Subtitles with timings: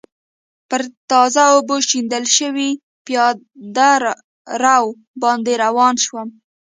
[0.69, 0.81] پر
[1.11, 2.69] تازه اوبو شیندل شوي
[3.05, 3.89] پېاده
[4.63, 4.83] رو
[5.21, 6.27] باندې روان شوم.